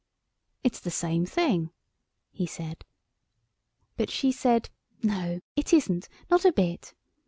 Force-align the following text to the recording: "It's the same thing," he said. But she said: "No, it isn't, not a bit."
"It's 0.63 0.79
the 0.79 0.89
same 0.89 1.27
thing," 1.27 1.69
he 2.31 2.47
said. 2.47 2.85
But 3.97 4.09
she 4.09 4.31
said: 4.31 4.71
"No, 5.03 5.41
it 5.55 5.73
isn't, 5.73 6.09
not 6.27 6.43
a 6.43 6.51
bit." 6.51 6.95